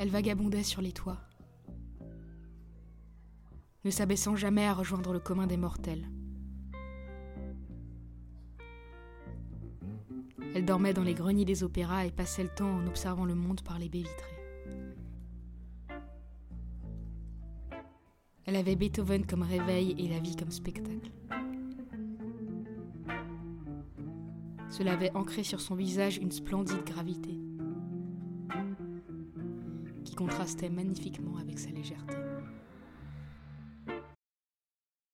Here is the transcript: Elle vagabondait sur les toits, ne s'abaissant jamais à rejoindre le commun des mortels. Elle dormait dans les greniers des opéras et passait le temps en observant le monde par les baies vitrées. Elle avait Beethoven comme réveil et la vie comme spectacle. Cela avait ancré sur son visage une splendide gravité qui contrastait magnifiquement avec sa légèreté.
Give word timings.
Elle 0.00 0.08
vagabondait 0.08 0.62
sur 0.62 0.80
les 0.80 0.92
toits, 0.92 1.20
ne 3.84 3.90
s'abaissant 3.90 4.34
jamais 4.34 4.64
à 4.64 4.72
rejoindre 4.72 5.12
le 5.12 5.20
commun 5.20 5.46
des 5.46 5.58
mortels. 5.58 6.08
Elle 10.54 10.64
dormait 10.64 10.94
dans 10.94 11.02
les 11.02 11.12
greniers 11.12 11.44
des 11.44 11.62
opéras 11.64 12.06
et 12.06 12.10
passait 12.10 12.44
le 12.44 12.48
temps 12.48 12.78
en 12.78 12.86
observant 12.86 13.26
le 13.26 13.34
monde 13.34 13.60
par 13.60 13.78
les 13.78 13.90
baies 13.90 13.98
vitrées. 13.98 14.40
Elle 18.46 18.56
avait 18.56 18.76
Beethoven 18.76 19.26
comme 19.26 19.42
réveil 19.42 19.94
et 19.98 20.08
la 20.08 20.18
vie 20.18 20.34
comme 20.34 20.50
spectacle. 20.50 21.12
Cela 24.70 24.94
avait 24.94 25.14
ancré 25.14 25.42
sur 25.42 25.60
son 25.60 25.74
visage 25.74 26.16
une 26.16 26.32
splendide 26.32 26.84
gravité 26.86 27.38
qui 30.10 30.16
contrastait 30.16 30.70
magnifiquement 30.70 31.36
avec 31.38 31.56
sa 31.56 31.70
légèreté. 31.70 32.16